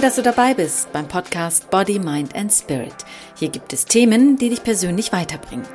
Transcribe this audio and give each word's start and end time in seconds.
Toll, 0.00 0.06
dass 0.06 0.16
du 0.16 0.22
dabei 0.22 0.54
bist 0.54 0.90
beim 0.94 1.06
Podcast 1.06 1.68
Body, 1.68 1.98
Mind 1.98 2.34
and 2.34 2.50
Spirit. 2.50 2.94
Hier 3.36 3.50
gibt 3.50 3.74
es 3.74 3.84
Themen, 3.84 4.38
die 4.38 4.48
dich 4.48 4.62
persönlich 4.62 5.12
weiterbringen. 5.12 5.66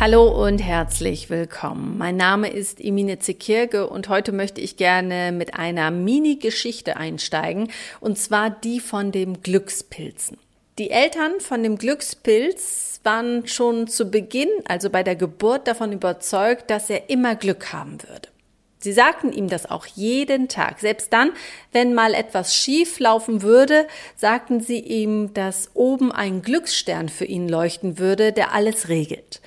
Hallo 0.00 0.44
und 0.44 0.58
herzlich 0.58 1.30
willkommen. 1.30 1.98
Mein 1.98 2.16
Name 2.16 2.50
ist 2.50 2.80
Emine 2.80 3.20
Zekirge 3.20 3.86
und 3.86 4.08
heute 4.08 4.32
möchte 4.32 4.60
ich 4.60 4.76
gerne 4.76 5.30
mit 5.30 5.54
einer 5.54 5.92
Mini-Geschichte 5.92 6.96
einsteigen 6.96 7.70
und 8.00 8.18
zwar 8.18 8.50
die 8.50 8.80
von 8.80 9.12
dem 9.12 9.40
Glückspilzen. 9.40 10.36
Die 10.80 10.90
Eltern 10.90 11.38
von 11.38 11.62
dem 11.62 11.78
Glückspilz 11.78 12.98
waren 13.04 13.46
schon 13.46 13.86
zu 13.86 14.10
Beginn, 14.10 14.48
also 14.66 14.90
bei 14.90 15.04
der 15.04 15.14
Geburt, 15.14 15.68
davon 15.68 15.92
überzeugt, 15.92 16.70
dass 16.70 16.90
er 16.90 17.08
immer 17.08 17.36
Glück 17.36 17.72
haben 17.72 17.98
würde. 18.02 18.30
Sie 18.86 18.92
sagten 18.92 19.32
ihm 19.32 19.48
das 19.48 19.68
auch 19.68 19.84
jeden 19.84 20.46
Tag. 20.46 20.78
Selbst 20.78 21.12
dann, 21.12 21.32
wenn 21.72 21.92
mal 21.92 22.14
etwas 22.14 22.54
schief 22.54 23.00
laufen 23.00 23.42
würde, 23.42 23.88
sagten 24.14 24.60
sie 24.60 24.78
ihm, 24.78 25.34
dass 25.34 25.70
oben 25.74 26.12
ein 26.12 26.40
Glücksstern 26.40 27.08
für 27.08 27.24
ihn 27.24 27.48
leuchten 27.48 27.98
würde, 27.98 28.30
der 28.30 28.52
alles 28.52 28.88
regelt. 28.88 29.40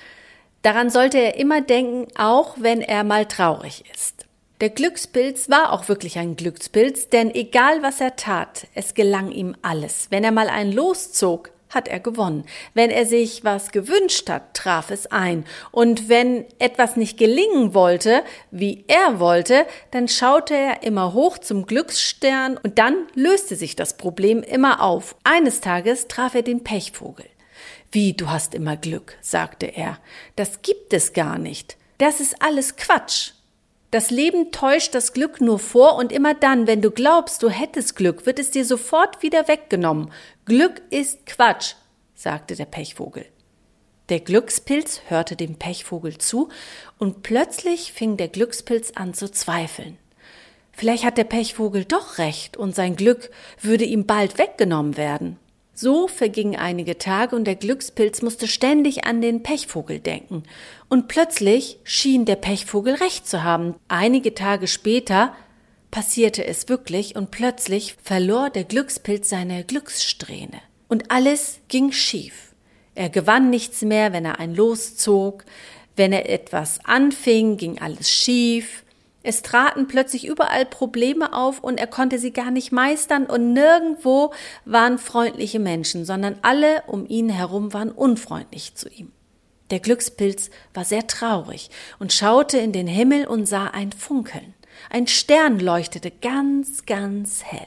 Daran 0.60 0.90
sollte 0.90 1.16
er 1.16 1.38
immer 1.38 1.62
denken, 1.62 2.08
auch 2.18 2.56
wenn 2.58 2.82
er 2.82 3.02
mal 3.02 3.24
traurig 3.24 3.84
ist. 3.94 4.26
Der 4.60 4.68
Glückspilz 4.68 5.48
war 5.48 5.72
auch 5.72 5.88
wirklich 5.88 6.18
ein 6.18 6.36
Glückspilz, 6.36 7.08
denn 7.08 7.34
egal 7.34 7.82
was 7.82 7.98
er 8.02 8.16
tat, 8.16 8.66
es 8.74 8.92
gelang 8.92 9.30
ihm 9.30 9.56
alles. 9.62 10.08
Wenn 10.10 10.22
er 10.22 10.32
mal 10.32 10.50
ein 10.50 10.70
Los 10.70 11.12
zog, 11.12 11.50
hat 11.70 11.88
er 11.88 12.00
gewonnen. 12.00 12.44
Wenn 12.74 12.90
er 12.90 13.06
sich 13.06 13.44
was 13.44 13.72
gewünscht 13.72 14.28
hat, 14.28 14.54
traf 14.54 14.90
es 14.90 15.06
ein. 15.06 15.44
Und 15.70 16.08
wenn 16.08 16.44
etwas 16.58 16.96
nicht 16.96 17.18
gelingen 17.18 17.74
wollte, 17.74 18.22
wie 18.50 18.84
er 18.88 19.18
wollte, 19.18 19.66
dann 19.90 20.08
schaute 20.08 20.54
er 20.54 20.82
immer 20.82 21.14
hoch 21.14 21.38
zum 21.38 21.66
Glücksstern 21.66 22.58
und 22.62 22.78
dann 22.78 23.06
löste 23.14 23.56
sich 23.56 23.76
das 23.76 23.96
Problem 23.96 24.42
immer 24.42 24.82
auf. 24.82 25.16
Eines 25.24 25.60
Tages 25.60 26.08
traf 26.08 26.34
er 26.34 26.42
den 26.42 26.62
Pechvogel. 26.62 27.26
Wie, 27.92 28.12
du 28.12 28.28
hast 28.28 28.54
immer 28.54 28.76
Glück, 28.76 29.16
sagte 29.20 29.66
er. 29.66 29.98
Das 30.36 30.62
gibt 30.62 30.92
es 30.92 31.12
gar 31.12 31.38
nicht. 31.38 31.76
Das 31.98 32.20
ist 32.20 32.40
alles 32.40 32.76
Quatsch. 32.76 33.32
Das 33.90 34.10
Leben 34.10 34.52
täuscht 34.52 34.94
das 34.94 35.12
Glück 35.12 35.40
nur 35.40 35.58
vor 35.58 35.96
und 35.96 36.12
immer 36.12 36.34
dann, 36.34 36.68
wenn 36.68 36.80
du 36.80 36.92
glaubst, 36.92 37.42
du 37.42 37.50
hättest 37.50 37.96
Glück, 37.96 38.24
wird 38.24 38.38
es 38.38 38.52
dir 38.52 38.64
sofort 38.64 39.22
wieder 39.22 39.48
weggenommen. 39.48 40.12
Glück 40.44 40.80
ist 40.90 41.26
Quatsch, 41.26 41.74
sagte 42.14 42.54
der 42.54 42.66
Pechvogel. 42.66 43.26
Der 44.08 44.20
Glückspilz 44.20 45.02
hörte 45.08 45.34
dem 45.34 45.56
Pechvogel 45.56 46.18
zu 46.18 46.50
und 46.98 47.22
plötzlich 47.22 47.92
fing 47.92 48.16
der 48.16 48.28
Glückspilz 48.28 48.92
an 48.94 49.12
zu 49.12 49.30
zweifeln. 49.30 49.98
Vielleicht 50.72 51.04
hat 51.04 51.18
der 51.18 51.24
Pechvogel 51.24 51.84
doch 51.84 52.18
recht 52.18 52.56
und 52.56 52.74
sein 52.74 52.94
Glück 52.94 53.30
würde 53.60 53.84
ihm 53.84 54.06
bald 54.06 54.38
weggenommen 54.38 54.96
werden. 54.96 55.36
So 55.74 56.08
vergingen 56.08 56.58
einige 56.58 56.98
Tage 56.98 57.36
und 57.36 57.44
der 57.44 57.54
Glückspilz 57.54 58.22
musste 58.22 58.48
ständig 58.48 59.04
an 59.04 59.20
den 59.20 59.42
Pechvogel 59.42 59.98
denken. 59.98 60.42
Und 60.88 61.08
plötzlich 61.08 61.78
schien 61.84 62.24
der 62.24 62.36
Pechvogel 62.36 62.94
recht 62.94 63.26
zu 63.26 63.42
haben. 63.42 63.74
Einige 63.88 64.34
Tage 64.34 64.66
später 64.66 65.34
passierte 65.90 66.44
es 66.44 66.68
wirklich 66.68 67.16
und 67.16 67.30
plötzlich 67.30 67.96
verlor 68.02 68.50
der 68.50 68.64
Glückspilz 68.64 69.28
seine 69.28 69.64
Glückssträhne. 69.64 70.60
Und 70.88 71.10
alles 71.10 71.60
ging 71.68 71.92
schief. 71.92 72.54
Er 72.94 73.08
gewann 73.08 73.50
nichts 73.50 73.82
mehr, 73.82 74.12
wenn 74.12 74.24
er 74.24 74.38
ein 74.40 74.54
Los 74.54 74.96
zog. 74.96 75.44
Wenn 75.96 76.12
er 76.12 76.28
etwas 76.28 76.84
anfing, 76.84 77.56
ging 77.56 77.80
alles 77.80 78.10
schief. 78.10 78.84
Es 79.22 79.42
traten 79.42 79.86
plötzlich 79.86 80.26
überall 80.26 80.64
Probleme 80.64 81.34
auf 81.34 81.60
und 81.60 81.78
er 81.78 81.86
konnte 81.86 82.18
sie 82.18 82.32
gar 82.32 82.50
nicht 82.50 82.72
meistern 82.72 83.26
und 83.26 83.52
nirgendwo 83.52 84.32
waren 84.64 84.98
freundliche 84.98 85.58
Menschen, 85.58 86.04
sondern 86.06 86.38
alle 86.42 86.82
um 86.86 87.06
ihn 87.06 87.28
herum 87.28 87.74
waren 87.74 87.90
unfreundlich 87.90 88.74
zu 88.76 88.88
ihm. 88.88 89.12
Der 89.70 89.80
Glückspilz 89.80 90.50
war 90.74 90.84
sehr 90.84 91.06
traurig 91.06 91.70
und 91.98 92.12
schaute 92.12 92.58
in 92.58 92.72
den 92.72 92.86
Himmel 92.86 93.26
und 93.26 93.46
sah 93.46 93.66
ein 93.66 93.92
Funkeln. 93.92 94.54
Ein 94.88 95.06
Stern 95.06 95.60
leuchtete 95.60 96.10
ganz, 96.10 96.86
ganz 96.86 97.44
hell. 97.44 97.66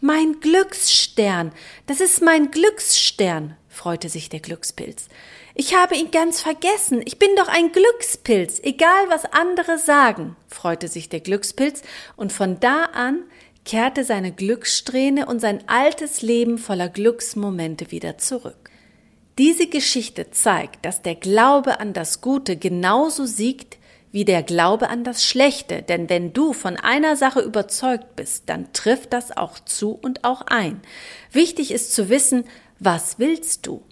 Mein 0.00 0.40
Glücksstern, 0.40 1.52
das 1.86 2.00
ist 2.00 2.22
mein 2.22 2.50
Glücksstern, 2.50 3.56
freute 3.76 4.08
sich 4.08 4.28
der 4.28 4.40
Glückspilz. 4.40 5.08
Ich 5.54 5.74
habe 5.74 5.94
ihn 5.94 6.10
ganz 6.10 6.40
vergessen. 6.40 7.02
Ich 7.04 7.18
bin 7.18 7.28
doch 7.36 7.48
ein 7.48 7.72
Glückspilz, 7.72 8.60
egal 8.62 9.08
was 9.08 9.26
andere 9.26 9.78
sagen, 9.78 10.34
freute 10.48 10.88
sich 10.88 11.08
der 11.08 11.20
Glückspilz, 11.20 11.82
und 12.16 12.32
von 12.32 12.58
da 12.58 12.86
an 12.86 13.22
kehrte 13.64 14.04
seine 14.04 14.32
Glückssträhne 14.32 15.26
und 15.26 15.40
sein 15.40 15.62
altes 15.66 16.22
Leben 16.22 16.56
voller 16.56 16.88
Glücksmomente 16.88 17.90
wieder 17.90 18.16
zurück. 18.16 18.70
Diese 19.38 19.66
Geschichte 19.66 20.30
zeigt, 20.30 20.84
dass 20.86 21.02
der 21.02 21.14
Glaube 21.14 21.78
an 21.78 21.92
das 21.92 22.22
Gute 22.22 22.56
genauso 22.56 23.26
siegt 23.26 23.76
wie 24.12 24.24
der 24.24 24.42
Glaube 24.42 24.88
an 24.88 25.04
das 25.04 25.26
Schlechte, 25.26 25.82
denn 25.82 26.08
wenn 26.08 26.32
du 26.32 26.54
von 26.54 26.76
einer 26.78 27.16
Sache 27.16 27.40
überzeugt 27.40 28.16
bist, 28.16 28.44
dann 28.46 28.72
trifft 28.72 29.12
das 29.12 29.36
auch 29.36 29.58
zu 29.58 29.90
und 29.90 30.24
auch 30.24 30.40
ein. 30.46 30.80
Wichtig 31.32 31.70
ist 31.70 31.92
zu 31.92 32.08
wissen, 32.08 32.44
was 32.78 33.18
willst 33.18 33.66
du? 33.66 33.82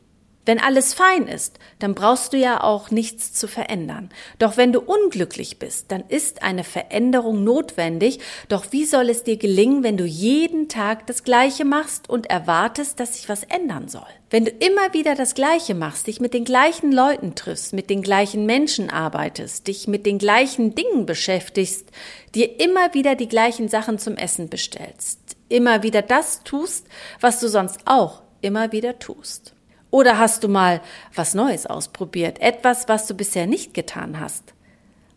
Wenn 0.46 0.60
alles 0.60 0.92
fein 0.92 1.26
ist, 1.26 1.58
dann 1.78 1.94
brauchst 1.94 2.34
du 2.34 2.36
ja 2.36 2.62
auch 2.62 2.90
nichts 2.90 3.32
zu 3.32 3.48
verändern. 3.48 4.10
Doch 4.38 4.58
wenn 4.58 4.72
du 4.72 4.80
unglücklich 4.80 5.58
bist, 5.58 5.90
dann 5.90 6.04
ist 6.08 6.42
eine 6.42 6.64
Veränderung 6.64 7.44
notwendig. 7.44 8.20
Doch 8.50 8.66
wie 8.70 8.84
soll 8.84 9.08
es 9.08 9.24
dir 9.24 9.38
gelingen, 9.38 9.82
wenn 9.82 9.96
du 9.96 10.04
jeden 10.04 10.68
Tag 10.68 11.06
das 11.06 11.24
Gleiche 11.24 11.64
machst 11.64 12.10
und 12.10 12.26
erwartest, 12.26 13.00
dass 13.00 13.16
sich 13.16 13.28
was 13.30 13.44
ändern 13.44 13.88
soll? 13.88 14.02
Wenn 14.28 14.44
du 14.44 14.50
immer 14.50 14.92
wieder 14.92 15.14
das 15.14 15.34
Gleiche 15.34 15.74
machst, 15.74 16.08
dich 16.08 16.20
mit 16.20 16.34
den 16.34 16.44
gleichen 16.44 16.92
Leuten 16.92 17.34
triffst, 17.34 17.72
mit 17.72 17.88
den 17.88 18.02
gleichen 18.02 18.44
Menschen 18.44 18.90
arbeitest, 18.90 19.66
dich 19.66 19.88
mit 19.88 20.04
den 20.04 20.18
gleichen 20.18 20.74
Dingen 20.74 21.06
beschäftigst, 21.06 21.88
dir 22.34 22.60
immer 22.60 22.92
wieder 22.92 23.14
die 23.14 23.28
gleichen 23.28 23.68
Sachen 23.68 23.98
zum 23.98 24.16
Essen 24.16 24.50
bestellst, 24.50 25.20
immer 25.48 25.82
wieder 25.82 26.02
das 26.02 26.42
tust, 26.42 26.86
was 27.20 27.40
du 27.40 27.48
sonst 27.48 27.78
auch 27.86 28.23
immer 28.44 28.70
wieder 28.72 28.98
tust. 28.98 29.54
Oder 29.90 30.18
hast 30.18 30.44
du 30.44 30.48
mal 30.48 30.80
was 31.14 31.34
Neues 31.34 31.66
ausprobiert, 31.66 32.40
etwas, 32.40 32.88
was 32.88 33.06
du 33.06 33.14
bisher 33.14 33.46
nicht 33.46 33.74
getan 33.74 34.20
hast? 34.20 34.54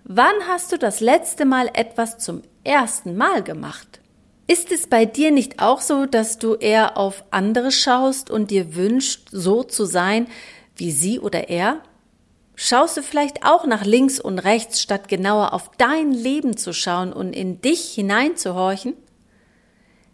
Wann 0.03 0.35
hast 0.47 0.71
du 0.71 0.77
das 0.77 1.01
letzte 1.01 1.45
Mal 1.45 1.69
etwas 1.73 2.17
zum 2.17 2.43
ersten 2.63 3.17
Mal 3.17 3.43
gemacht? 3.43 3.99
Ist 4.47 4.71
es 4.71 4.87
bei 4.87 5.05
dir 5.05 5.31
nicht 5.31 5.61
auch 5.61 5.81
so, 5.81 6.05
dass 6.05 6.37
du 6.37 6.55
eher 6.55 6.95
auf 6.95 7.25
andere 7.31 7.71
schaust 7.71 8.29
und 8.29 8.49
dir 8.49 8.75
wünschst, 8.75 9.27
so 9.31 9.63
zu 9.63 9.83
sein 9.85 10.27
wie 10.77 10.91
sie 10.91 11.19
oder 11.19 11.49
er? 11.49 11.81
Schaust 12.55 12.97
du 12.97 13.03
vielleicht 13.03 13.45
auch 13.45 13.65
nach 13.65 13.83
links 13.83 14.19
und 14.19 14.39
rechts, 14.39 14.81
statt 14.81 15.09
genauer 15.09 15.53
auf 15.53 15.71
dein 15.77 16.11
Leben 16.11 16.55
zu 16.55 16.73
schauen 16.73 17.11
und 17.13 17.33
in 17.33 17.61
dich 17.61 17.93
hineinzuhorchen? 17.93 18.93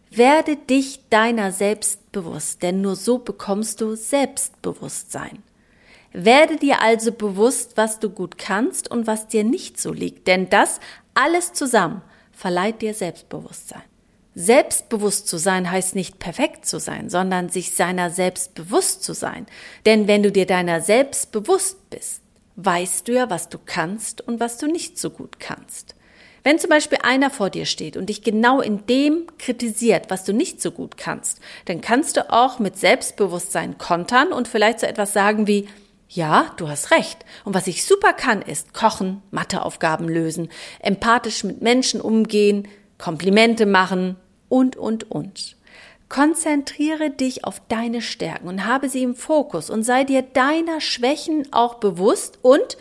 Werde 0.10 0.56
dich 0.58 1.02
deiner 1.10 1.52
selbst 1.52 2.00
bewusst, 2.14 2.64
denn 2.64 2.80
nur 2.80 2.96
so 2.96 3.18
bekommst 3.18 3.82
du 3.82 3.96
Selbstbewusstsein. 3.96 5.44
Werde 6.14 6.56
dir 6.56 6.82
also 6.82 7.12
bewusst, 7.12 7.76
was 7.76 8.00
du 8.00 8.10
gut 8.10 8.38
kannst 8.38 8.90
und 8.90 9.06
was 9.06 9.28
dir 9.28 9.44
nicht 9.44 9.82
so 9.82 9.92
liegt, 9.92 10.28
denn 10.28 10.50
das 10.50 10.80
alles 11.14 11.52
zusammen 11.52 12.02
verleiht 12.32 12.82
dir 12.82 12.94
Selbstbewusstsein. 12.94 13.84
Selbstbewusst 14.36 15.28
zu 15.28 15.38
sein 15.38 15.70
heißt 15.70 15.96
nicht 15.96 16.18
perfekt 16.18 16.66
zu 16.66 16.80
sein, 16.80 17.10
sondern 17.10 17.50
sich 17.50 17.76
seiner 17.76 18.10
selbst 18.10 18.56
bewusst 18.56 19.04
zu 19.04 19.14
sein. 19.14 19.46
Denn 19.86 20.08
wenn 20.08 20.24
du 20.24 20.32
dir 20.32 20.48
deiner 20.48 20.82
selbst 20.82 21.32
bewusst 21.32 21.90
bist, 21.90 22.22
weißt 22.56 23.08
du 23.08 23.14
ja, 23.14 23.30
was 23.30 23.50
du 23.50 23.60
kannst 23.64 24.22
und 24.22 24.40
was 24.40 24.58
du 24.58 24.68
nicht 24.68 24.98
so 24.98 25.10
gut 25.10 25.40
kannst. 25.40 25.96
Wenn 26.44 26.60
zum 26.60 26.70
Beispiel 26.70 27.00
einer 27.04 27.30
vor 27.30 27.50
dir 27.50 27.66
steht 27.66 27.96
und 27.96 28.08
dich 28.08 28.22
genau 28.22 28.60
in 28.60 28.86
dem 28.86 29.28
kritisiert, 29.38 30.10
was 30.10 30.26
du 30.26 30.34
nicht 30.34 30.62
so 30.62 30.72
gut 30.72 30.98
kannst, 30.98 31.40
dann 31.66 31.80
kannst 31.80 32.18
du 32.18 32.30
auch 32.30 32.60
mit 32.60 32.78
Selbstbewusstsein 32.78 33.78
kontern 33.78 34.34
und 34.34 34.50
vielleicht 34.50 34.82
so 34.82 34.86
etwas 34.86 35.14
sagen 35.14 35.48
wie, 35.48 35.70
ja, 36.10 36.52
du 36.58 36.68
hast 36.68 36.92
recht. 36.92 37.26
Und 37.46 37.54
was 37.54 37.68
ich 37.68 37.86
super 37.86 38.14
kann, 38.14 38.42
ist 38.42 38.74
kochen, 38.74 39.22
Matheaufgaben 39.32 40.10
lösen, 40.10 40.50
empathisch 40.80 41.44
mit 41.44 41.62
Menschen 41.62 42.02
umgehen, 42.02 42.68
Komplimente 42.98 43.66
machen 43.66 44.18
und, 44.50 44.76
und, 44.76 45.10
und. 45.10 45.56
Konzentriere 46.10 47.10
dich 47.10 47.46
auf 47.46 47.62
deine 47.70 48.02
Stärken 48.02 48.48
und 48.48 48.66
habe 48.66 48.90
sie 48.90 49.02
im 49.02 49.16
Fokus 49.16 49.70
und 49.70 49.84
sei 49.84 50.04
dir 50.04 50.22
deiner 50.22 50.80
Schwächen 50.82 51.52
auch 51.52 51.76
bewusst 51.76 52.38
und 52.44 52.78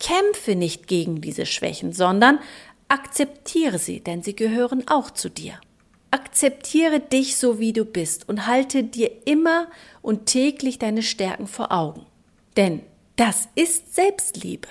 kämpfe 0.00 0.54
nicht 0.54 0.86
gegen 0.86 1.20
diese 1.20 1.46
Schwächen, 1.46 1.92
sondern 1.92 2.38
Akzeptiere 2.88 3.78
sie, 3.78 4.00
denn 4.00 4.22
sie 4.22 4.34
gehören 4.34 4.88
auch 4.88 5.10
zu 5.10 5.28
dir. 5.28 5.60
Akzeptiere 6.10 7.00
dich 7.00 7.36
so, 7.36 7.58
wie 7.58 7.74
du 7.74 7.84
bist 7.84 8.28
und 8.28 8.46
halte 8.46 8.82
dir 8.82 9.10
immer 9.26 9.66
und 10.00 10.24
täglich 10.26 10.78
deine 10.78 11.02
Stärken 11.02 11.46
vor 11.46 11.70
Augen. 11.70 12.06
Denn 12.56 12.80
das 13.16 13.48
ist 13.54 13.94
Selbstliebe. 13.94 14.68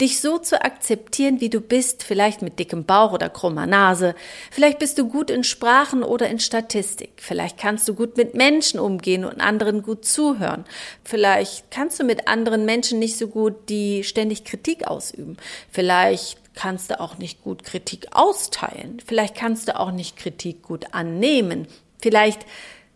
dich 0.00 0.20
so 0.20 0.38
zu 0.38 0.62
akzeptieren, 0.62 1.40
wie 1.40 1.48
du 1.48 1.60
bist, 1.60 2.02
vielleicht 2.02 2.42
mit 2.42 2.58
dickem 2.58 2.84
Bauch 2.84 3.12
oder 3.12 3.30
krummer 3.30 3.66
Nase, 3.66 4.14
vielleicht 4.50 4.78
bist 4.78 4.98
du 4.98 5.08
gut 5.08 5.30
in 5.30 5.44
Sprachen 5.44 6.02
oder 6.02 6.28
in 6.28 6.38
Statistik, 6.38 7.12
vielleicht 7.16 7.56
kannst 7.56 7.88
du 7.88 7.94
gut 7.94 8.16
mit 8.16 8.34
Menschen 8.34 8.78
umgehen 8.78 9.24
und 9.24 9.40
anderen 9.40 9.82
gut 9.82 10.04
zuhören, 10.04 10.64
vielleicht 11.02 11.70
kannst 11.70 11.98
du 11.98 12.04
mit 12.04 12.28
anderen 12.28 12.66
Menschen 12.66 12.98
nicht 12.98 13.16
so 13.16 13.28
gut, 13.28 13.54
die 13.68 14.04
ständig 14.04 14.44
Kritik 14.44 14.86
ausüben, 14.86 15.38
vielleicht 15.70 16.38
kannst 16.56 16.90
du 16.90 16.98
auch 16.98 17.18
nicht 17.18 17.44
gut 17.44 17.62
Kritik 17.62 18.08
austeilen, 18.10 19.00
vielleicht 19.06 19.36
kannst 19.36 19.68
du 19.68 19.78
auch 19.78 19.92
nicht 19.92 20.16
Kritik 20.16 20.62
gut 20.62 20.92
annehmen, 20.92 21.68
vielleicht 22.02 22.44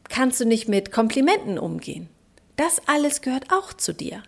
kannst 0.09 0.41
du 0.41 0.45
nicht 0.45 0.69
mit 0.69 0.91
Komplimenten 0.91 1.59
umgehen. 1.59 2.09
Das 2.57 2.83
alles 2.87 3.23
gehört 3.23 3.53
auch 3.53 3.73
zu 3.73 3.95
dir. 3.95 4.23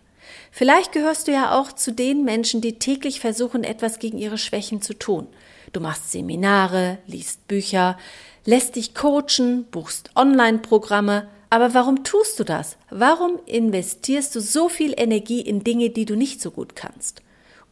Vielleicht 0.50 0.92
gehörst 0.92 1.26
du 1.26 1.32
ja 1.32 1.58
auch 1.58 1.72
zu 1.72 1.92
den 1.92 2.24
Menschen, 2.24 2.60
die 2.60 2.78
täglich 2.78 3.20
versuchen, 3.20 3.64
etwas 3.64 3.98
gegen 3.98 4.18
ihre 4.18 4.38
Schwächen 4.38 4.80
zu 4.80 4.94
tun. 4.94 5.26
Du 5.72 5.80
machst 5.80 6.12
Seminare, 6.12 6.98
liest 7.06 7.48
Bücher, 7.48 7.98
lässt 8.44 8.76
dich 8.76 8.94
coachen, 8.94 9.64
buchst 9.70 10.10
Online-Programme. 10.14 11.28
Aber 11.50 11.74
warum 11.74 12.04
tust 12.04 12.38
du 12.38 12.44
das? 12.44 12.76
Warum 12.90 13.38
investierst 13.46 14.34
du 14.34 14.40
so 14.40 14.68
viel 14.68 14.94
Energie 14.96 15.40
in 15.40 15.64
Dinge, 15.64 15.90
die 15.90 16.04
du 16.04 16.16
nicht 16.16 16.40
so 16.40 16.50
gut 16.50 16.76
kannst? 16.76 17.22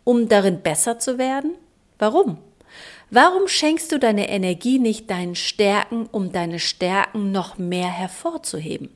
Um 0.05 0.29
darin 0.29 0.63
besser 0.63 0.99
zu 0.99 1.19
werden? 1.19 1.53
Warum? 1.99 2.39
Warum 3.11 3.49
schenkst 3.49 3.91
du 3.91 3.99
deine 3.99 4.29
Energie 4.29 4.79
nicht 4.79 5.11
deinen 5.11 5.35
Stärken, 5.35 6.07
um 6.13 6.31
deine 6.33 6.59
Stärken 6.61 7.33
noch 7.33 7.59
mehr 7.59 7.89
hervorzuheben? 7.89 8.89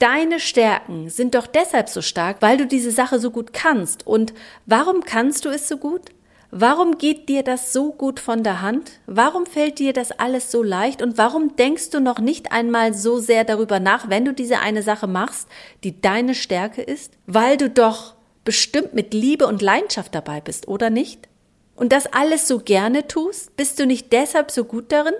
Deine 0.00 0.40
Stärken 0.40 1.08
sind 1.10 1.34
doch 1.34 1.46
deshalb 1.46 1.88
so 1.88 2.02
stark, 2.02 2.38
weil 2.40 2.56
du 2.56 2.66
diese 2.66 2.90
Sache 2.90 3.20
so 3.20 3.30
gut 3.30 3.52
kannst. 3.52 4.06
Und 4.06 4.32
warum 4.66 5.02
kannst 5.04 5.44
du 5.44 5.50
es 5.50 5.68
so 5.68 5.76
gut? 5.76 6.10
Warum 6.50 6.98
geht 6.98 7.28
dir 7.28 7.44
das 7.44 7.72
so 7.72 7.92
gut 7.92 8.18
von 8.18 8.42
der 8.42 8.60
Hand? 8.60 8.92
Warum 9.06 9.46
fällt 9.46 9.78
dir 9.78 9.92
das 9.92 10.10
alles 10.10 10.50
so 10.50 10.64
leicht? 10.64 11.00
Und 11.00 11.16
warum 11.16 11.54
denkst 11.54 11.90
du 11.90 12.00
noch 12.00 12.18
nicht 12.18 12.50
einmal 12.50 12.92
so 12.92 13.18
sehr 13.18 13.44
darüber 13.44 13.78
nach, 13.78 14.08
wenn 14.08 14.24
du 14.24 14.32
diese 14.32 14.58
eine 14.58 14.82
Sache 14.82 15.06
machst, 15.06 15.48
die 15.84 16.00
deine 16.00 16.34
Stärke 16.34 16.82
ist? 16.82 17.12
Weil 17.26 17.56
du 17.56 17.70
doch 17.70 18.14
bestimmt 18.50 18.94
mit 18.94 19.14
Liebe 19.14 19.46
und 19.46 19.62
Leidenschaft 19.62 20.12
dabei 20.12 20.40
bist, 20.40 20.66
oder 20.66 20.90
nicht? 20.90 21.28
Und 21.76 21.92
das 21.92 22.08
alles 22.08 22.48
so 22.48 22.58
gerne 22.58 23.06
tust? 23.06 23.56
Bist 23.56 23.78
du 23.78 23.86
nicht 23.86 24.12
deshalb 24.12 24.50
so 24.50 24.64
gut 24.64 24.90
darin? 24.90 25.14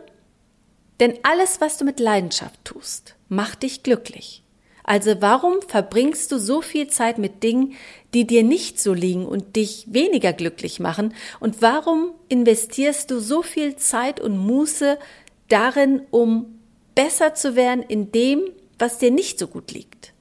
Denn 0.99 1.17
alles, 1.23 1.61
was 1.61 1.79
du 1.79 1.85
mit 1.85 2.00
Leidenschaft 2.00 2.59
tust, 2.65 3.15
macht 3.29 3.62
dich 3.62 3.85
glücklich. 3.85 4.43
Also 4.82 5.21
warum 5.21 5.62
verbringst 5.62 6.32
du 6.32 6.41
so 6.41 6.61
viel 6.61 6.88
Zeit 6.88 7.19
mit 7.19 7.44
Dingen, 7.44 7.75
die 8.15 8.27
dir 8.27 8.43
nicht 8.43 8.81
so 8.81 8.94
liegen 8.94 9.27
und 9.27 9.55
dich 9.55 9.87
weniger 9.87 10.33
glücklich 10.33 10.81
machen? 10.81 11.15
Und 11.38 11.62
warum 11.62 12.11
investierst 12.29 13.12
du 13.12 13.21
so 13.21 13.43
viel 13.43 13.76
Zeit 13.76 14.19
und 14.19 14.38
Muße 14.38 14.99
darin, 15.47 16.03
um 16.11 16.59
besser 16.97 17.35
zu 17.35 17.55
werden 17.55 17.85
in 17.85 18.11
dem, 18.11 18.43
was 18.76 18.99
dir 18.99 19.12
nicht 19.12 19.38
so 19.38 19.47
gut 19.47 19.71
liegt? 19.71 20.15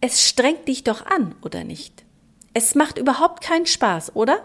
Es 0.00 0.26
strengt 0.26 0.66
dich 0.66 0.82
doch 0.82 1.06
an, 1.06 1.36
oder 1.40 1.62
nicht? 1.62 2.01
Es 2.54 2.74
macht 2.74 2.98
überhaupt 2.98 3.42
keinen 3.42 3.66
Spaß, 3.66 4.14
oder? 4.14 4.44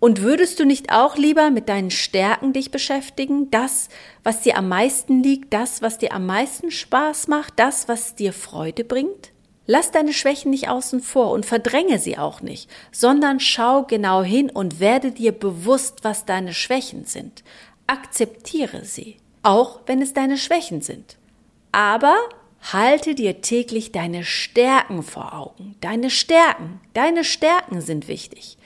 Und 0.00 0.20
würdest 0.20 0.60
du 0.60 0.66
nicht 0.66 0.92
auch 0.92 1.16
lieber 1.16 1.50
mit 1.50 1.68
deinen 1.68 1.90
Stärken 1.90 2.52
dich 2.52 2.70
beschäftigen, 2.70 3.50
das, 3.50 3.88
was 4.22 4.42
dir 4.42 4.58
am 4.58 4.68
meisten 4.68 5.22
liegt, 5.22 5.52
das, 5.54 5.80
was 5.80 5.98
dir 5.98 6.12
am 6.12 6.26
meisten 6.26 6.70
Spaß 6.70 7.28
macht, 7.28 7.54
das, 7.56 7.88
was 7.88 8.14
dir 8.14 8.32
Freude 8.32 8.84
bringt? 8.84 9.32
Lass 9.66 9.90
deine 9.92 10.12
Schwächen 10.12 10.50
nicht 10.50 10.68
außen 10.68 11.00
vor 11.00 11.30
und 11.30 11.46
verdränge 11.46 11.98
sie 11.98 12.18
auch 12.18 12.42
nicht, 12.42 12.68
sondern 12.92 13.40
schau 13.40 13.84
genau 13.84 14.22
hin 14.22 14.50
und 14.50 14.78
werde 14.78 15.10
dir 15.10 15.32
bewusst, 15.32 16.00
was 16.02 16.26
deine 16.26 16.52
Schwächen 16.52 17.06
sind. 17.06 17.42
Akzeptiere 17.86 18.84
sie, 18.84 19.16
auch 19.42 19.80
wenn 19.86 20.02
es 20.02 20.12
deine 20.12 20.36
Schwächen 20.36 20.82
sind. 20.82 21.16
Aber 21.72 22.16
halte 22.72 23.14
dir 23.14 23.42
täglich 23.42 23.92
deine 23.92 24.24
Stärken 24.24 25.02
vor 25.02 25.34
Augen. 25.34 25.76
Deine 25.80 26.10
Stärken, 26.10 26.80
deine 26.94 27.24
Stärken 27.24 27.80
sind 27.80 28.08
wichtig. 28.08 28.56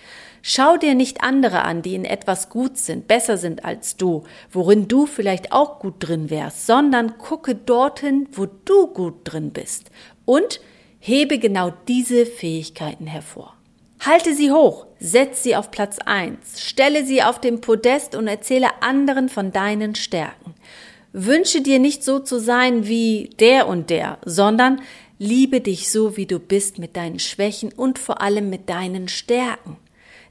Schau 0.41 0.77
dir 0.77 0.95
nicht 0.95 1.23
andere 1.23 1.63
an, 1.63 1.83
die 1.83 1.95
in 1.95 2.05
etwas 2.05 2.49
gut 2.49 2.79
sind, 2.79 3.09
besser 3.09 3.37
sind 3.37 3.65
als 3.65 3.97
du, 3.97 4.23
worin 4.51 4.87
du 4.87 5.07
vielleicht 5.07 5.53
auch 5.53 5.81
gut 5.81 5.97
drin 5.99 6.31
wärst, 6.31 6.67
sondern 6.67 7.19
gucke 7.19 7.55
dorthin, 7.55 8.29
wo 8.33 8.47
du 8.47 8.87
gut 8.87 9.17
drin 9.25 9.51
bist 9.51 9.91
und 10.25 10.61
hebe 11.01 11.39
genau 11.39 11.73
diese 11.89 12.25
Fähigkeiten 12.25 13.07
hervor. 13.07 13.55
Halte 14.01 14.33
sie 14.33 14.53
hoch, 14.53 14.87
setz 15.01 15.43
sie 15.43 15.57
auf 15.57 15.73
Platz 15.73 15.99
eins, 15.99 16.63
stelle 16.63 17.05
sie 17.05 17.23
auf 17.23 17.41
dem 17.41 17.61
Podest 17.61 18.15
und 18.15 18.29
erzähle 18.29 18.81
anderen 18.81 19.29
von 19.29 19.51
deinen 19.51 19.97
Stärken. 19.97 20.55
Wünsche 21.21 21.63
dir 21.63 21.81
nicht 21.81 22.05
so 22.05 22.21
zu 22.21 22.39
sein 22.39 22.87
wie 22.87 23.31
der 23.41 23.67
und 23.67 23.91
der, 23.91 24.19
sondern 24.25 24.81
liebe 25.19 25.61
dich 25.61 25.91
so, 25.91 26.17
wie 26.17 26.27
du 26.27 26.39
bist 26.39 26.79
mit 26.79 26.97
deinen 26.97 27.19
Schwächen 27.19 27.73
und 27.73 27.99
vor 27.99 28.23
allem 28.23 28.51
mit 28.51 28.69
deinen 28.69 29.09
Stärken. 29.09 29.77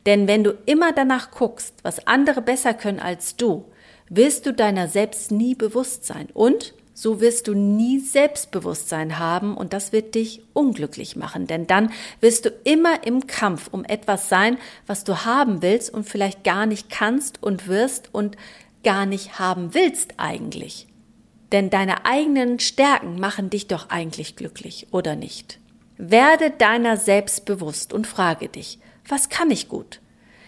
Denn 0.05 0.29
wenn 0.29 0.45
du 0.45 0.57
immer 0.65 0.93
danach 0.93 1.31
guckst, 1.31 1.73
was 1.83 2.07
andere 2.07 2.41
besser 2.41 2.73
können 2.73 3.01
als 3.01 3.35
du, 3.35 3.65
wirst 4.07 4.45
du 4.45 4.53
deiner 4.53 4.87
selbst 4.87 5.29
nie 5.29 5.55
bewusst 5.55 6.05
sein 6.05 6.29
und 6.33 6.73
so 6.93 7.19
wirst 7.19 7.49
du 7.49 7.53
nie 7.53 7.99
Selbstbewusstsein 7.99 9.19
haben 9.19 9.57
und 9.57 9.73
das 9.73 9.91
wird 9.91 10.15
dich 10.15 10.41
unglücklich 10.53 11.17
machen, 11.17 11.47
denn 11.47 11.67
dann 11.67 11.91
wirst 12.21 12.45
du 12.45 12.49
immer 12.63 13.05
im 13.05 13.27
Kampf 13.27 13.67
um 13.71 13.83
etwas 13.83 14.29
sein, 14.29 14.57
was 14.87 15.03
du 15.03 15.25
haben 15.25 15.61
willst 15.61 15.93
und 15.93 16.09
vielleicht 16.09 16.45
gar 16.45 16.65
nicht 16.65 16.89
kannst 16.89 17.43
und 17.43 17.67
wirst 17.67 18.09
und 18.13 18.37
gar 18.87 19.05
nicht 19.05 19.37
haben 19.37 19.73
willst 19.73 20.13
eigentlich. 20.15 20.87
Denn 21.51 21.69
deine 21.69 22.05
eigenen 22.05 22.57
Stärken 22.57 23.19
machen 23.19 23.49
dich 23.49 23.67
doch 23.67 23.89
eigentlich 23.89 24.37
glücklich, 24.37 24.87
oder 24.91 25.17
nicht? 25.17 25.59
Werde 25.97 26.51
deiner 26.51 26.95
selbst 26.95 27.43
bewusst 27.43 27.91
und 27.91 28.07
frage 28.07 28.47
dich, 28.47 28.79
was 29.05 29.27
kann 29.27 29.51
ich 29.51 29.67
gut? 29.67 29.99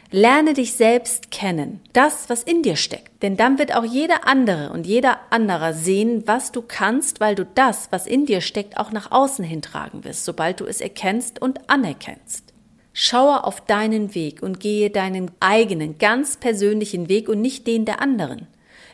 Lerne 0.09 0.53
dich 0.53 0.71
selbst 0.71 1.31
kennen, 1.31 1.81
das, 1.91 2.29
was 2.29 2.43
in 2.43 2.63
dir 2.63 2.77
steckt. 2.77 3.21
Denn 3.23 3.35
dann 3.35 3.59
wird 3.59 3.75
auch 3.75 3.83
jeder 3.83 4.25
andere 4.25 4.69
und 4.69 4.87
jeder 4.87 5.19
anderer 5.31 5.73
sehen, 5.73 6.23
was 6.25 6.53
du 6.53 6.61
kannst, 6.61 7.19
weil 7.19 7.35
du 7.35 7.45
das, 7.45 7.89
was 7.91 8.07
in 8.07 8.25
dir 8.25 8.39
steckt, 8.39 8.77
auch 8.77 8.93
nach 8.93 9.11
außen 9.11 9.43
hintragen 9.43 10.05
wirst, 10.05 10.23
sobald 10.23 10.61
du 10.61 10.65
es 10.65 10.79
erkennst 10.79 11.41
und 11.41 11.69
anerkennst. 11.69 12.53
Schaue 13.01 13.45
auf 13.45 13.61
deinen 13.61 14.13
Weg 14.13 14.43
und 14.43 14.59
gehe 14.59 14.89
deinen 14.89 15.31
eigenen, 15.39 15.99
ganz 15.99 16.35
persönlichen 16.35 17.07
Weg 17.07 17.29
und 17.29 17.39
nicht 17.39 17.65
den 17.65 17.85
der 17.85 18.01
anderen. 18.01 18.47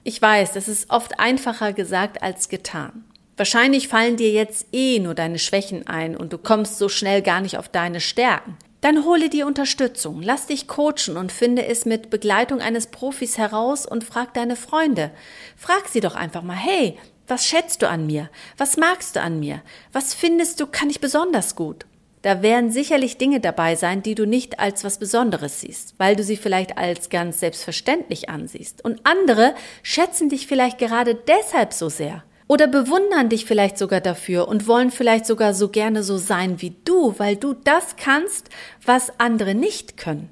Ich 0.04 0.22
weiß, 0.22 0.52
das 0.52 0.68
ist 0.68 0.92
oft 0.92 1.20
einfacher 1.20 1.74
gesagt 1.74 2.22
als 2.22 2.48
getan. 2.48 3.04
Wahrscheinlich 3.36 3.88
fallen 3.88 4.16
dir 4.16 4.30
jetzt 4.30 4.68
eh 4.72 5.00
nur 5.00 5.16
deine 5.16 5.40
Schwächen 5.40 5.88
ein 5.88 6.16
und 6.16 6.32
du 6.32 6.38
kommst 6.38 6.78
so 6.78 6.88
schnell 6.88 7.24
gar 7.24 7.42
nicht 7.42 7.58
auf 7.58 7.68
deine 7.68 8.00
Stärken. 8.00 8.58
Dann 8.80 9.06
hole 9.06 9.28
dir 9.28 9.48
Unterstützung, 9.48 10.22
lass 10.22 10.46
dich 10.46 10.68
coachen 10.68 11.18
und 11.18 11.32
finde 11.32 11.66
es 11.66 11.86
mit 11.86 12.12
Begleitung 12.12 12.62
eines 12.62 12.86
Profis 12.86 13.40
heraus 13.40 13.88
und 13.88 14.04
frag 14.04 14.36
deine 14.36 14.56
Freunde. 14.56 15.10
Frag 15.58 15.88
sie 15.88 16.02
doch 16.02 16.14
einfach 16.14 16.44
mal, 16.44 16.54
hey, 16.54 16.96
was 17.28 17.48
schätzt 17.48 17.82
du 17.82 17.90
an 17.90 18.06
mir? 18.06 18.30
Was 18.56 18.78
magst 18.78 19.16
du 19.16 19.22
an 19.22 19.40
mir? 19.40 19.64
Was 19.94 20.14
findest 20.14 20.60
du, 20.60 20.68
kann 20.68 20.92
ich 20.92 21.02
besonders 21.02 21.56
gut? 21.56 21.88
Da 22.26 22.42
werden 22.42 22.72
sicherlich 22.72 23.20
Dinge 23.20 23.40
dabei 23.40 23.76
sein, 23.76 24.02
die 24.02 24.16
du 24.16 24.26
nicht 24.26 24.60
als 24.60 24.84
was 24.84 24.98
Besonderes 24.98 25.62
siehst, 25.62 25.94
weil 26.00 26.16
du 26.16 26.24
sie 26.24 26.38
vielleicht 26.38 26.76
als 26.76 27.10
ganz 27.10 27.40
selbstverständlich 27.40 28.30
ansiehst. 28.30 28.84
Und 28.84 29.00
andere 29.04 29.54
schätzen 29.84 30.30
dich 30.30 30.48
vielleicht 30.48 30.80
gerade 30.80 31.14
deshalb 31.14 31.72
so 31.72 31.88
sehr 31.88 32.24
oder 32.48 32.66
bewundern 32.66 33.30
dich 33.30 33.46
vielleicht 33.46 33.78
sogar 33.78 34.02
dafür 34.02 34.48
und 34.48 34.66
wollen 34.66 34.90
vielleicht 34.90 35.28
sogar 35.28 35.54
so 35.54 35.70
gerne 35.70 36.02
so 36.02 36.18
sein 36.18 36.64
wie 36.64 36.74
du, 36.84 37.14
weil 37.20 37.36
du 37.36 37.54
das 37.54 37.96
kannst, 37.96 38.50
was 38.84 39.20
andere 39.20 39.54
nicht 39.54 39.96
können. 39.96 40.30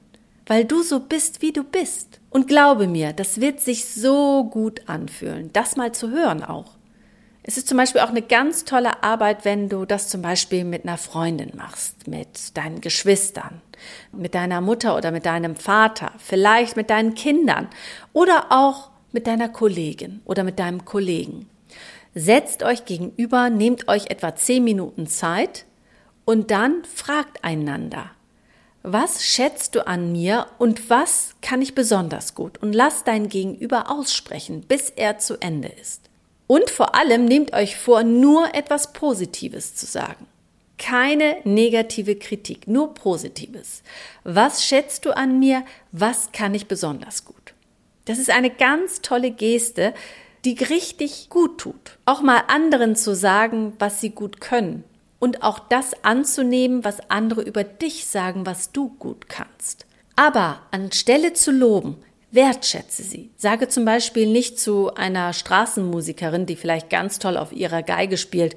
Weil 0.47 0.65
du 0.65 0.81
so 0.81 0.99
bist, 0.99 1.43
wie 1.43 1.51
du 1.51 1.63
bist. 1.63 2.19
Und 2.31 2.47
glaube 2.47 2.87
mir, 2.87 3.13
das 3.13 3.39
wird 3.39 3.59
sich 3.59 3.85
so 3.85 4.45
gut 4.45 4.81
anfühlen, 4.87 5.51
das 5.53 5.75
mal 5.75 5.91
zu 5.91 6.09
hören 6.09 6.43
auch. 6.43 6.71
Es 7.45 7.57
ist 7.57 7.67
zum 7.67 7.77
Beispiel 7.77 7.99
auch 7.99 8.09
eine 8.09 8.21
ganz 8.21 8.63
tolle 8.63 9.03
Arbeit, 9.03 9.43
wenn 9.43 9.67
du 9.67 9.85
das 9.85 10.07
zum 10.07 10.21
Beispiel 10.21 10.63
mit 10.63 10.85
einer 10.85 10.97
Freundin 10.97 11.51
machst, 11.57 12.07
mit 12.07 12.55
deinen 12.55 12.79
Geschwistern, 12.79 13.61
mit 14.13 14.33
deiner 14.33 14.61
Mutter 14.61 14.95
oder 14.95 15.11
mit 15.11 15.25
deinem 15.25 15.57
Vater, 15.57 16.13
vielleicht 16.19 16.77
mit 16.77 16.89
deinen 16.89 17.15
Kindern 17.15 17.67
oder 18.13 18.45
auch 18.49 18.91
mit 19.11 19.27
deiner 19.27 19.49
Kollegin 19.49 20.21
oder 20.23 20.45
mit 20.45 20.57
deinem 20.57 20.85
Kollegen. 20.85 21.49
Setzt 22.15 22.63
euch 22.63 22.85
gegenüber, 22.85 23.49
nehmt 23.49 23.89
euch 23.89 24.09
etwa 24.09 24.35
zehn 24.35 24.63
Minuten 24.63 25.07
Zeit 25.07 25.65
und 26.23 26.49
dann 26.49 26.85
fragt 26.85 27.43
einander, 27.43 28.11
was 28.83 29.23
schätzt 29.23 29.75
du 29.75 29.85
an 29.85 30.13
mir 30.13 30.47
und 30.59 30.89
was 30.89 31.35
kann 31.41 31.61
ich 31.61 31.75
besonders 31.75 32.35
gut? 32.35 32.61
Und 32.61 32.73
lass 32.73 33.03
dein 33.03 33.27
Gegenüber 33.27 33.89
aussprechen, 33.91 34.61
bis 34.61 34.89
er 34.89 35.17
zu 35.17 35.41
Ende 35.41 35.67
ist. 35.67 36.09
Und 36.47 36.69
vor 36.69 36.95
allem 36.95 37.25
nehmt 37.25 37.53
euch 37.53 37.77
vor, 37.77 38.03
nur 38.03 38.53
etwas 38.53 38.93
Positives 38.93 39.75
zu 39.75 39.85
sagen. 39.85 40.27
Keine 40.77 41.37
negative 41.43 42.15
Kritik, 42.15 42.67
nur 42.67 42.93
Positives. 42.93 43.83
Was 44.23 44.65
schätzt 44.65 45.05
du 45.05 45.15
an 45.15 45.39
mir? 45.39 45.63
Was 45.91 46.31
kann 46.31 46.53
ich 46.53 46.67
besonders 46.67 47.25
gut? 47.25 47.53
Das 48.05 48.17
ist 48.17 48.29
eine 48.29 48.49
ganz 48.49 49.01
tolle 49.01 49.31
Geste, 49.31 49.93
die 50.43 50.55
richtig 50.55 51.29
gut 51.29 51.59
tut. 51.59 51.97
Auch 52.05 52.21
mal 52.21 52.43
anderen 52.47 52.95
zu 52.95 53.15
sagen, 53.15 53.73
was 53.79 54.01
sie 54.01 54.09
gut 54.09 54.41
können. 54.41 54.83
Und 55.19 55.41
auch 55.41 55.59
das 55.59 56.03
anzunehmen, 56.03 56.83
was 56.83 57.09
andere 57.09 57.43
über 57.43 57.63
dich 57.63 58.07
sagen, 58.07 58.45
was 58.45 58.73
du 58.73 58.89
gut 58.99 59.29
kannst. 59.29 59.85
Aber 60.17 60.61
anstelle 60.71 61.31
zu 61.31 61.51
loben, 61.51 61.95
wertschätze 62.33 63.03
sie. 63.03 63.31
Sage 63.37 63.67
zum 63.67 63.85
Beispiel 63.85 64.27
nicht 64.27 64.59
zu 64.59 64.93
einer 64.95 65.33
Straßenmusikerin, 65.33 66.45
die 66.45 66.55
vielleicht 66.55 66.89
ganz 66.89 67.19
toll 67.19 67.37
auf 67.37 67.51
ihrer 67.51 67.83
Geige 67.83 68.17
spielt, 68.17 68.55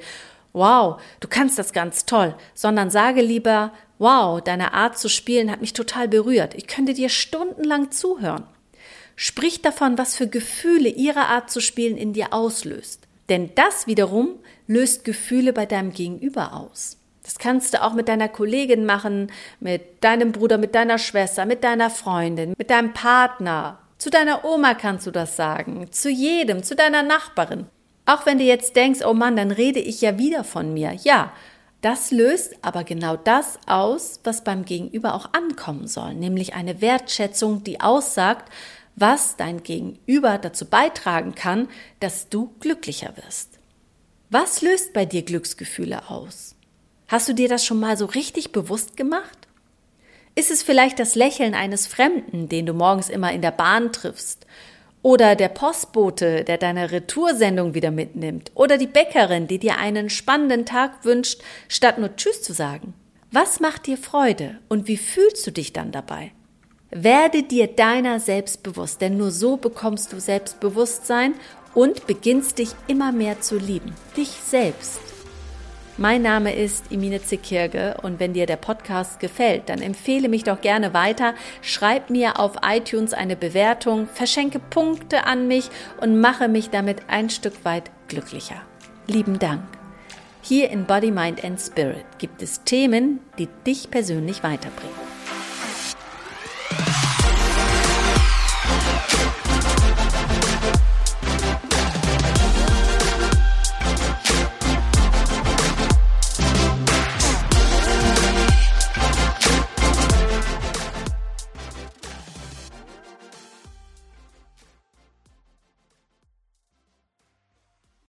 wow, 0.53 1.01
du 1.21 1.29
kannst 1.29 1.59
das 1.59 1.73
ganz 1.73 2.07
toll, 2.07 2.35
sondern 2.55 2.91
sage 2.91 3.21
lieber, 3.21 3.73
wow, 3.99 4.41
deine 4.41 4.73
Art 4.73 4.99
zu 4.99 5.09
spielen 5.09 5.51
hat 5.51 5.61
mich 5.61 5.75
total 5.75 6.09
berührt. 6.09 6.55
Ich 6.55 6.67
könnte 6.67 6.95
dir 6.95 7.11
stundenlang 7.11 7.91
zuhören. 7.91 8.45
Sprich 9.17 9.63
davon, 9.63 9.99
was 9.99 10.17
für 10.17 10.29
Gefühle 10.29 10.89
ihre 10.89 11.27
Art 11.27 11.51
zu 11.51 11.61
spielen 11.61 11.97
in 11.97 12.13
dir 12.13 12.33
auslöst. 12.33 13.07
Denn 13.29 13.51
das 13.55 13.87
wiederum 13.87 14.39
löst 14.67 15.05
Gefühle 15.05 15.53
bei 15.53 15.67
deinem 15.67 15.93
Gegenüber 15.93 16.55
aus. 16.55 16.99
Das 17.27 17.41
kannst 17.41 17.75
du 17.75 17.83
auch 17.83 17.93
mit 17.93 18.07
deiner 18.07 18.29
Kollegin 18.29 18.87
machen, 18.87 19.33
mit 19.59 20.05
deinem 20.05 20.31
Bruder, 20.31 20.59
mit 20.59 20.77
deiner 20.77 20.97
Schwester, 20.97 21.45
mit 21.45 21.65
deiner 21.65 21.91
Freundin, 21.91 22.55
mit 22.57 22.71
deinem 22.71 22.93
Partner. 22.93 23.81
Zu 23.99 24.11
deiner 24.11 24.45
Oma 24.45 24.75
kannst 24.75 25.09
du 25.09 25.11
das 25.11 25.35
sagen, 25.35 25.91
zu 25.91 26.09
jedem, 26.09 26.63
zu 26.63 26.77
deiner 26.77 27.03
Nachbarin. 27.03 27.67
Auch 28.07 28.27
wenn 28.27 28.39
du 28.39 28.45
jetzt 28.45 28.77
denkst, 28.77 29.01
oh 29.05 29.13
Mann, 29.13 29.35
dann 29.35 29.51
rede 29.51 29.81
ich 29.81 30.01
ja 30.03 30.19
wieder 30.19 30.45
von 30.45 30.73
mir. 30.73 30.93
Ja, 31.03 31.33
das 31.81 32.13
löst 32.13 32.55
aber 32.63 32.85
genau 32.85 33.17
das 33.17 33.59
aus, 33.67 34.21
was 34.23 34.45
beim 34.45 34.65
Gegenüber 34.65 35.13
auch 35.13 35.33
ankommen 35.33 35.89
soll, 35.89 36.15
nämlich 36.15 36.55
eine 36.55 36.81
Wertschätzung, 36.81 37.65
die 37.65 37.81
aussagt, 37.81 38.53
was 38.95 39.37
dein 39.37 39.65
Gegenüber 39.65 40.39
dazu 40.39 40.67
beitragen 40.67 41.35
kann, 41.35 41.69
dass 41.99 42.29
du 42.29 42.55
glücklicher 42.61 43.17
wirst. 43.17 43.59
Was 44.31 44.63
löst 44.63 44.93
bei 44.93 45.07
dir 45.07 45.23
Glücksgefühle 45.23 46.09
aus? 46.09 46.56
Hast 47.09 47.29
du 47.29 47.35
dir 47.35 47.49
das 47.49 47.65
schon 47.65 47.79
mal 47.79 47.97
so 47.97 48.07
richtig 48.07 48.51
bewusst 48.51 48.97
gemacht? 48.97 49.47
Ist 50.35 50.51
es 50.51 50.63
vielleicht 50.63 50.99
das 50.99 51.15
Lächeln 51.15 51.55
eines 51.55 51.87
Fremden, 51.87 52.49
den 52.49 52.67
du 52.67 52.73
morgens 52.75 53.09
immer 53.09 53.33
in 53.33 53.43
der 53.43 53.53
Bahn 53.53 53.93
triffst? 53.93 54.47
Oder 55.03 55.37
der 55.37 55.49
Postbote, 55.49 56.43
der 56.43 56.59
deine 56.59 56.91
Retoursendung 56.91 57.75
wieder 57.75 57.93
mitnimmt? 57.93 58.51
Oder 58.55 58.77
die 58.77 58.89
Bäckerin, 58.89 59.47
die 59.47 59.61
dir 59.61 59.79
einen 59.79 60.11
spannenden 60.11 60.67
Tag 60.67 61.05
wünscht, 61.05 61.41
statt 61.69 61.99
nur 61.99 62.17
Tschüss 62.17 62.43
zu 62.43 62.53
sagen? 62.53 62.93
Was 63.31 63.61
macht 63.61 63.87
dir 63.87 63.99
Freude 63.99 64.59
und 64.69 64.89
wie 64.89 64.97
fühlst 64.97 65.47
du 65.47 65.53
dich 65.53 65.73
dann 65.73 65.93
dabei? 65.93 66.33
Werde 66.91 67.45
dir 67.45 67.69
deiner 67.69 68.19
selbst 68.19 68.65
bewusst, 68.65 69.01
denn 69.01 69.17
nur 69.17 69.31
so 69.31 69.57
bekommst 69.57 70.13
du 70.13 70.21
Selbstbewusstsein 70.21 71.35
und 71.75 72.07
beginnst 72.07 72.59
dich 72.59 72.71
immer 72.89 73.13
mehr 73.13 73.41
zu 73.41 73.59
lieben. 73.59 73.95
Dich 74.17 74.31
selbst. 74.31 75.16
Mein 75.99 76.21
Name 76.21 76.55
ist 76.55 76.93
Imine 76.93 77.23
Zekirge 77.23 77.97
und 78.03 78.21
wenn 78.21 78.35
dir 78.35 78.45
der 78.45 78.57
Podcast 78.57 79.19
gefällt, 79.19 79.71
dann 79.71 79.81
empfehle 79.81 80.29
mich 80.29 80.45
doch 80.45 80.61
gerne 80.61 80.93
weiter, 80.93 81.35
schreib 81.63 82.11
mir 82.11 82.39
auf 82.39 82.57
iTunes 82.63 83.15
eine 83.15 83.35
Bewertung, 83.35 84.07
verschenke 84.07 84.59
Punkte 84.59 85.25
an 85.25 85.49
mich 85.49 85.71
und 86.03 86.21
mache 86.21 86.49
mich 86.49 86.69
damit 86.69 87.09
ein 87.09 87.31
Stück 87.31 87.65
weit 87.65 87.91
glücklicher. 88.09 88.61
Lieben 89.07 89.39
Dank. 89.39 89.63
Hier 90.43 90.69
in 90.69 90.85
Body, 90.85 91.11
Mind 91.11 91.43
and 91.43 91.59
Spirit 91.59 92.05
gibt 92.19 92.43
es 92.43 92.63
Themen, 92.65 93.21
die 93.39 93.49
dich 93.65 93.91
persönlich 93.91 94.43
weiterbringen. 94.43 95.06